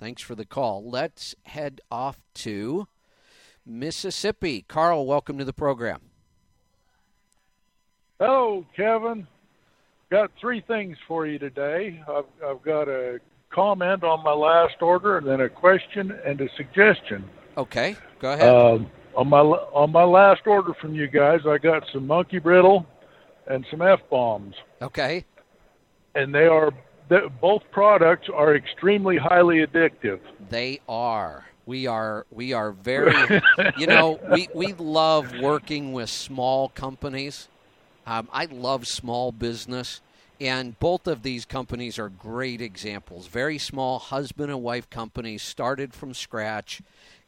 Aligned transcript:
Thanks 0.00 0.22
for 0.22 0.34
the 0.34 0.44
call. 0.44 0.88
Let's 0.88 1.34
head 1.44 1.80
off 1.90 2.20
to 2.34 2.86
Mississippi. 3.66 4.64
Carl, 4.68 5.06
welcome 5.06 5.38
to 5.38 5.44
the 5.44 5.52
program. 5.52 6.00
Hello, 8.20 8.64
Kevin. 8.76 9.26
Got 10.10 10.30
three 10.40 10.60
things 10.60 10.96
for 11.06 11.26
you 11.26 11.38
today. 11.38 12.02
I've, 12.08 12.24
I've 12.44 12.62
got 12.62 12.88
a 12.88 13.20
comment 13.50 14.04
on 14.04 14.22
my 14.22 14.32
last 14.32 14.80
order, 14.80 15.18
and 15.18 15.26
then 15.26 15.40
a 15.40 15.48
question 15.48 16.12
and 16.24 16.40
a 16.40 16.48
suggestion. 16.56 17.24
Okay, 17.56 17.96
go 18.20 18.32
ahead. 18.32 18.48
Um, 18.48 18.90
on 19.16 19.28
my 19.28 19.40
on 19.40 19.90
my 19.90 20.04
last 20.04 20.46
order 20.46 20.74
from 20.74 20.94
you 20.94 21.08
guys, 21.08 21.40
I 21.46 21.58
got 21.58 21.82
some 21.92 22.06
monkey 22.06 22.38
brittle 22.38 22.86
and 23.48 23.66
some 23.70 23.82
f 23.82 24.00
bombs, 24.10 24.54
okay. 24.80 25.24
and 26.14 26.32
they 26.34 26.46
are 26.46 26.70
th- 27.08 27.30
both 27.40 27.62
products 27.70 28.28
are 28.32 28.54
extremely 28.54 29.16
highly 29.16 29.66
addictive. 29.66 30.20
They 30.50 30.80
are. 30.88 31.46
We 31.66 31.86
are. 31.86 32.26
We 32.30 32.52
are 32.52 32.72
very. 32.72 33.40
you 33.76 33.86
know, 33.86 34.18
we 34.32 34.48
we 34.54 34.72
love 34.74 35.32
working 35.40 35.92
with 35.92 36.10
small 36.10 36.70
companies. 36.70 37.48
Um, 38.06 38.28
I 38.32 38.46
love 38.46 38.86
small 38.86 39.32
business, 39.32 40.00
and 40.40 40.78
both 40.78 41.06
of 41.06 41.22
these 41.22 41.44
companies 41.44 41.98
are 41.98 42.08
great 42.08 42.62
examples. 42.62 43.26
Very 43.26 43.58
small 43.58 43.98
husband 43.98 44.50
and 44.50 44.62
wife 44.62 44.88
companies 44.88 45.42
started 45.42 45.92
from 45.92 46.14
scratch, 46.14 46.80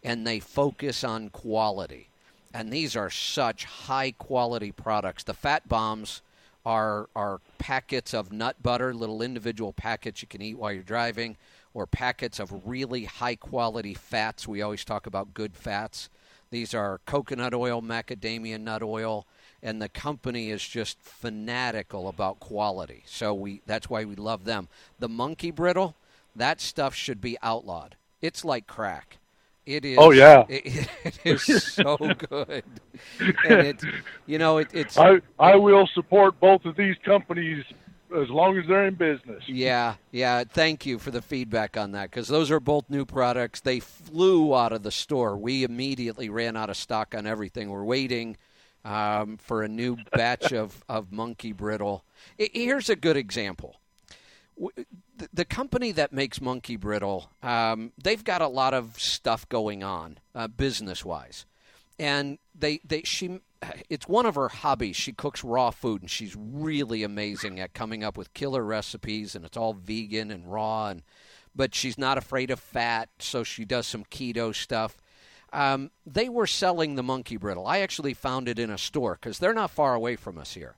and 0.02 0.26
they 0.26 0.40
focus 0.40 1.04
on 1.04 1.28
quality. 1.28 2.08
And 2.54 2.72
these 2.72 2.96
are 2.96 3.10
such 3.10 3.64
high 3.64 4.12
quality 4.12 4.72
products. 4.72 5.22
The 5.22 5.34
fat 5.34 5.68
bombs 5.68 6.22
are 6.64 7.08
are 7.16 7.40
packets 7.58 8.12
of 8.14 8.32
nut 8.32 8.62
butter, 8.62 8.92
little 8.92 9.22
individual 9.22 9.72
packets 9.72 10.22
you 10.22 10.28
can 10.28 10.42
eat 10.42 10.58
while 10.58 10.72
you're 10.72 10.82
driving, 10.82 11.36
or 11.74 11.86
packets 11.86 12.38
of 12.38 12.66
really 12.66 13.04
high 13.04 13.36
quality 13.36 13.94
fats. 13.94 14.46
We 14.46 14.62
always 14.62 14.84
talk 14.84 15.06
about 15.06 15.34
good 15.34 15.56
fats. 15.56 16.08
These 16.50 16.74
are 16.74 17.00
coconut 17.06 17.54
oil, 17.54 17.80
macadamia 17.80 18.60
nut 18.60 18.82
oil, 18.82 19.26
and 19.62 19.80
the 19.80 19.88
company 19.88 20.50
is 20.50 20.66
just 20.66 21.00
fanatical 21.00 22.08
about 22.08 22.40
quality. 22.40 23.04
So 23.06 23.32
we 23.32 23.62
that's 23.66 23.88
why 23.88 24.04
we 24.04 24.16
love 24.16 24.44
them. 24.44 24.68
The 24.98 25.08
monkey 25.08 25.50
brittle, 25.50 25.94
that 26.34 26.60
stuff 26.60 26.94
should 26.94 27.20
be 27.20 27.38
outlawed. 27.42 27.96
It's 28.20 28.44
like 28.44 28.66
crack. 28.66 29.19
It 29.70 29.84
is. 29.84 29.98
Oh, 30.00 30.10
yeah. 30.10 30.44
it, 30.48 30.88
it 31.24 31.48
is 31.48 31.62
so 31.62 31.96
good, 31.96 32.64
and 33.20 33.66
it, 33.66 33.82
you 34.26 34.38
know, 34.38 34.58
it, 34.58 34.68
it's. 34.72 34.98
I 34.98 35.20
I 35.38 35.54
will 35.54 35.88
support 35.94 36.40
both 36.40 36.64
of 36.64 36.74
these 36.74 36.96
companies 37.04 37.64
as 38.16 38.28
long 38.30 38.58
as 38.58 38.66
they're 38.66 38.86
in 38.86 38.94
business. 38.94 39.44
Yeah, 39.46 39.94
yeah. 40.10 40.42
Thank 40.42 40.86
you 40.86 40.98
for 40.98 41.12
the 41.12 41.22
feedback 41.22 41.76
on 41.76 41.92
that 41.92 42.10
because 42.10 42.26
those 42.26 42.50
are 42.50 42.58
both 42.58 42.90
new 42.90 43.04
products. 43.04 43.60
They 43.60 43.78
flew 43.78 44.56
out 44.56 44.72
of 44.72 44.82
the 44.82 44.90
store. 44.90 45.36
We 45.36 45.62
immediately 45.62 46.28
ran 46.28 46.56
out 46.56 46.68
of 46.70 46.76
stock 46.76 47.14
on 47.16 47.24
everything. 47.26 47.70
We're 47.70 47.84
waiting 47.84 48.36
um, 48.84 49.36
for 49.36 49.62
a 49.62 49.68
new 49.68 49.98
batch 50.12 50.52
of, 50.52 50.84
of 50.88 51.12
monkey 51.12 51.52
brittle. 51.52 52.04
I- 52.40 52.50
here's 52.52 52.90
a 52.90 52.96
good 52.96 53.16
example. 53.16 53.79
The 55.32 55.44
company 55.44 55.92
that 55.92 56.12
makes 56.12 56.40
monkey 56.40 56.76
brittle, 56.76 57.30
um, 57.42 57.92
they've 58.02 58.22
got 58.22 58.42
a 58.42 58.48
lot 58.48 58.74
of 58.74 58.98
stuff 58.98 59.48
going 59.48 59.82
on 59.82 60.18
uh, 60.34 60.48
business 60.48 61.04
wise, 61.04 61.46
and 61.98 62.38
they 62.54 62.80
they 62.84 63.02
she 63.02 63.40
it's 63.88 64.08
one 64.08 64.26
of 64.26 64.34
her 64.34 64.48
hobbies. 64.48 64.96
She 64.96 65.12
cooks 65.12 65.44
raw 65.44 65.70
food, 65.70 66.02
and 66.02 66.10
she's 66.10 66.36
really 66.36 67.02
amazing 67.02 67.60
at 67.60 67.74
coming 67.74 68.02
up 68.02 68.16
with 68.16 68.32
killer 68.34 68.64
recipes, 68.64 69.34
and 69.34 69.44
it's 69.44 69.56
all 69.56 69.74
vegan 69.74 70.30
and 70.30 70.50
raw. 70.50 70.88
And 70.88 71.02
but 71.54 71.74
she's 71.74 71.98
not 71.98 72.18
afraid 72.18 72.50
of 72.50 72.60
fat, 72.60 73.08
so 73.18 73.42
she 73.42 73.64
does 73.64 73.86
some 73.86 74.04
keto 74.04 74.54
stuff. 74.54 74.96
Um, 75.52 75.90
they 76.06 76.28
were 76.28 76.46
selling 76.46 76.94
the 76.94 77.02
monkey 77.02 77.36
brittle. 77.36 77.66
I 77.66 77.80
actually 77.80 78.14
found 78.14 78.48
it 78.48 78.58
in 78.58 78.70
a 78.70 78.78
store 78.78 79.18
because 79.20 79.38
they're 79.38 79.52
not 79.52 79.70
far 79.70 79.94
away 79.94 80.16
from 80.16 80.38
us 80.38 80.54
here. 80.54 80.76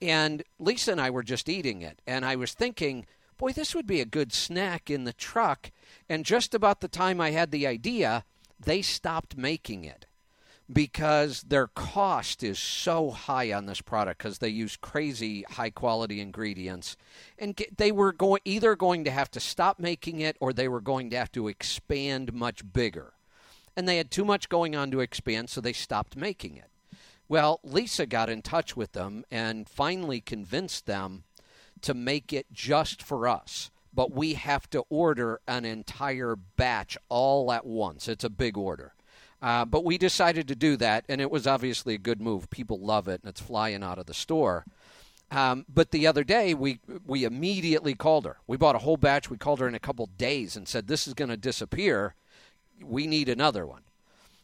And 0.00 0.42
Lisa 0.58 0.92
and 0.92 1.00
I 1.00 1.10
were 1.10 1.22
just 1.22 1.48
eating 1.48 1.82
it, 1.82 2.00
and 2.06 2.24
I 2.24 2.36
was 2.36 2.52
thinking, 2.52 3.06
boy, 3.38 3.52
this 3.52 3.74
would 3.74 3.86
be 3.86 4.00
a 4.00 4.06
good 4.06 4.32
snack 4.32 4.90
in 4.90 5.04
the 5.04 5.12
truck. 5.12 5.70
And 6.08 6.24
just 6.24 6.54
about 6.54 6.80
the 6.80 6.88
time 6.88 7.20
I 7.20 7.30
had 7.30 7.50
the 7.50 7.66
idea, 7.66 8.24
they 8.58 8.82
stopped 8.82 9.36
making 9.36 9.84
it 9.84 10.06
because 10.72 11.42
their 11.42 11.66
cost 11.66 12.42
is 12.42 12.58
so 12.58 13.10
high 13.10 13.52
on 13.52 13.66
this 13.66 13.82
product 13.82 14.18
because 14.18 14.38
they 14.38 14.48
use 14.48 14.76
crazy 14.76 15.44
high 15.50 15.70
quality 15.70 16.20
ingredients. 16.20 16.96
And 17.38 17.60
they 17.76 17.92
were 17.92 18.12
going 18.12 18.40
either 18.44 18.74
going 18.74 19.04
to 19.04 19.10
have 19.10 19.30
to 19.32 19.40
stop 19.40 19.78
making 19.78 20.20
it 20.20 20.36
or 20.40 20.52
they 20.52 20.68
were 20.68 20.80
going 20.80 21.10
to 21.10 21.18
have 21.18 21.32
to 21.32 21.48
expand 21.48 22.32
much 22.32 22.62
bigger. 22.72 23.12
And 23.76 23.86
they 23.86 23.98
had 23.98 24.10
too 24.10 24.24
much 24.24 24.48
going 24.48 24.74
on 24.74 24.90
to 24.92 25.00
expand 25.00 25.50
so 25.50 25.60
they 25.60 25.72
stopped 25.72 26.16
making 26.16 26.56
it 26.56 26.70
well 27.28 27.60
lisa 27.62 28.06
got 28.06 28.30
in 28.30 28.42
touch 28.42 28.76
with 28.76 28.92
them 28.92 29.24
and 29.30 29.68
finally 29.68 30.20
convinced 30.20 30.86
them 30.86 31.24
to 31.80 31.94
make 31.94 32.32
it 32.32 32.46
just 32.52 33.02
for 33.02 33.28
us 33.28 33.70
but 33.92 34.12
we 34.12 34.34
have 34.34 34.68
to 34.68 34.84
order 34.88 35.40
an 35.46 35.64
entire 35.64 36.36
batch 36.36 36.96
all 37.08 37.52
at 37.52 37.66
once 37.66 38.08
it's 38.08 38.24
a 38.24 38.30
big 38.30 38.56
order 38.56 38.94
uh, 39.44 39.62
but 39.62 39.84
we 39.84 39.98
decided 39.98 40.48
to 40.48 40.54
do 40.54 40.74
that, 40.74 41.04
and 41.06 41.20
it 41.20 41.30
was 41.30 41.46
obviously 41.46 41.92
a 41.92 41.98
good 41.98 42.18
move. 42.18 42.48
People 42.48 42.78
love 42.78 43.08
it, 43.08 43.20
and 43.22 43.28
it's 43.28 43.42
flying 43.42 43.82
out 43.82 43.98
of 43.98 44.06
the 44.06 44.14
store. 44.14 44.64
Um, 45.30 45.66
but 45.68 45.90
the 45.90 46.06
other 46.06 46.24
day, 46.24 46.54
we 46.54 46.80
we 47.04 47.24
immediately 47.24 47.94
called 47.94 48.24
her. 48.24 48.38
We 48.46 48.56
bought 48.56 48.74
a 48.74 48.78
whole 48.78 48.96
batch. 48.96 49.28
We 49.28 49.36
called 49.36 49.60
her 49.60 49.68
in 49.68 49.74
a 49.74 49.80
couple 49.80 50.06
days 50.06 50.56
and 50.56 50.66
said, 50.66 50.86
"This 50.86 51.06
is 51.06 51.12
going 51.12 51.28
to 51.28 51.36
disappear. 51.36 52.14
We 52.82 53.06
need 53.06 53.28
another 53.28 53.66
one." 53.66 53.82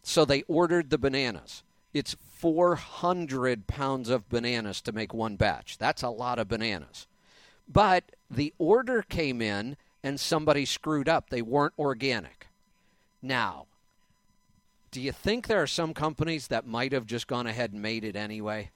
So 0.03 0.27
they 0.27 0.43
ordered 0.43 0.91
the 0.91 0.99
bananas. 0.99 1.63
It's 1.93 2.15
400 2.15 3.67
pounds 3.67 4.09
of 4.09 4.29
bananas 4.29 4.81
to 4.83 4.93
make 4.93 5.13
one 5.13 5.37
batch. 5.37 5.77
That's 5.79 6.03
a 6.03 6.09
lot 6.09 6.39
of 6.39 6.49
bananas. 6.49 7.07
But 7.69 8.05
the 8.31 8.53
order 8.59 9.03
came 9.03 9.43
in, 9.43 9.77
and 10.03 10.19
somebody 10.19 10.65
screwed 10.65 11.09
up. 11.09 11.31
They 11.31 11.43
weren't 11.43 11.75
organic. 11.79 12.47
Now, 13.23 13.67
do 14.91 15.01
you 15.01 15.13
think 15.13 15.47
there 15.47 15.63
are 15.63 15.67
some 15.67 15.93
companies 15.95 16.49
that 16.49 16.67
might 16.67 16.93
have 16.93 17.07
just 17.07 17.27
gone 17.27 17.47
ahead 17.47 17.73
and 17.73 17.83
made 17.83 18.03
it 18.05 18.17
anyway? 18.17 18.71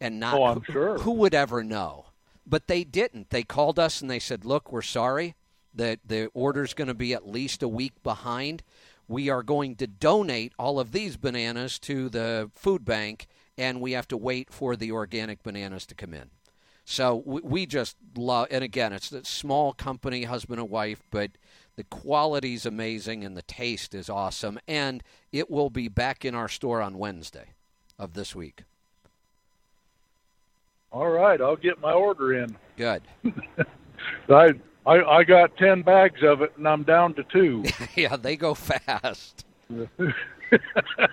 And 0.00 0.18
not 0.18 0.34
Oh, 0.34 0.44
I'm 0.44 0.60
who- 0.62 0.72
sure. 0.72 0.98
who 0.98 1.12
would 1.12 1.34
ever 1.34 1.62
know? 1.62 2.06
But 2.46 2.66
they 2.66 2.84
didn't. 2.84 3.30
They 3.30 3.42
called 3.42 3.78
us 3.78 4.00
and 4.00 4.10
they 4.10 4.18
said, 4.18 4.44
"Look, 4.44 4.72
we're 4.72 4.82
sorry. 4.82 5.34
that 5.72 6.00
the 6.04 6.26
order's 6.34 6.74
going 6.74 6.88
to 6.88 6.94
be 6.94 7.14
at 7.14 7.28
least 7.28 7.62
a 7.62 7.68
week 7.68 7.92
behind. 8.02 8.60
We 9.10 9.28
are 9.28 9.42
going 9.42 9.76
to 9.76 9.86
donate 9.86 10.52
all 10.58 10.80
of 10.80 10.92
these 10.92 11.16
bananas 11.16 11.78
to 11.80 12.08
the 12.08 12.50
food 12.54 12.84
bank 12.84 13.26
and 13.58 13.80
we 13.80 13.92
have 13.92 14.08
to 14.08 14.16
wait 14.16 14.52
for 14.52 14.76
the 14.76 14.92
organic 14.92 15.42
bananas 15.42 15.84
to 15.86 15.94
come 15.94 16.14
in." 16.14 16.30
So 16.84 17.22
we, 17.24 17.40
we 17.42 17.66
just 17.66 17.96
love, 18.16 18.48
and 18.50 18.64
again, 18.64 18.92
it's 18.92 19.12
a 19.12 19.24
small 19.24 19.72
company, 19.72 20.24
husband 20.24 20.60
and 20.60 20.68
wife, 20.68 21.02
but 21.10 21.30
the 21.76 21.84
quality's 21.84 22.66
amazing 22.66 23.24
and 23.24 23.36
the 23.36 23.42
taste 23.42 23.94
is 23.94 24.10
awesome. 24.10 24.58
And 24.66 25.02
it 25.32 25.50
will 25.50 25.70
be 25.70 25.88
back 25.88 26.24
in 26.24 26.34
our 26.34 26.48
store 26.48 26.82
on 26.82 26.98
Wednesday 26.98 27.54
of 27.98 28.14
this 28.14 28.34
week. 28.34 28.64
All 30.92 31.08
right, 31.08 31.40
I'll 31.40 31.56
get 31.56 31.80
my 31.80 31.92
order 31.92 32.34
in. 32.34 32.56
Good. 32.76 33.02
I 34.28 34.54
I, 34.86 35.02
I 35.02 35.24
got 35.24 35.56
ten 35.56 35.82
bags 35.82 36.22
of 36.22 36.42
it, 36.42 36.52
and 36.56 36.66
I'm 36.66 36.82
down 36.82 37.14
to 37.14 37.24
two. 37.24 37.64
yeah, 37.96 38.16
they 38.16 38.36
go 38.36 38.54
fast. 38.54 39.44